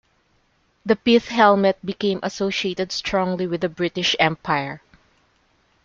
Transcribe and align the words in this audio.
The 0.83 0.95
pith 0.95 1.27
helmet 1.27 1.77
became 1.85 2.21
associated 2.23 2.91
strongly 2.91 3.45
with 3.45 3.61
the 3.61 3.69
British 3.69 4.15
Empire. 4.19 4.81